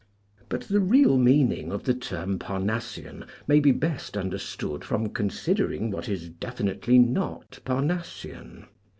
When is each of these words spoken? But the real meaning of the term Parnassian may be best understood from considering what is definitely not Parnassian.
But 0.49 0.61
the 0.61 0.79
real 0.79 1.15
meaning 1.19 1.71
of 1.71 1.83
the 1.83 1.93
term 1.93 2.39
Parnassian 2.39 3.23
may 3.45 3.59
be 3.59 3.71
best 3.71 4.17
understood 4.17 4.83
from 4.83 5.09
considering 5.11 5.91
what 5.91 6.09
is 6.09 6.27
definitely 6.29 6.97
not 6.97 7.59
Parnassian. 7.65 8.65